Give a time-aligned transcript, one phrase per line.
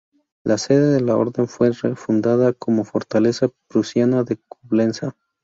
[0.43, 5.15] La sede de la Orden fue refundada como Fortaleza Prusiana de Coblenza.